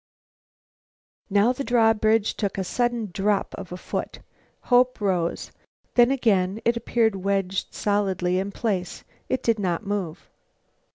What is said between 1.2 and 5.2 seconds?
Now the drawbridge took a sudden drop of a foot. Hope